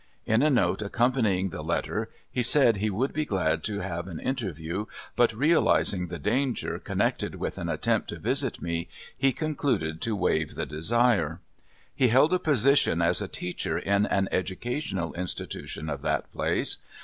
[0.25, 4.19] In a note accompanying the letter, he said he would be glad to have an
[4.19, 10.15] interview, but realizing the danger connected with an attempt to visit me, he concluded to
[10.15, 11.39] waive the desire.
[11.93, 16.79] He held a position as a teacher in an educational institution of that place.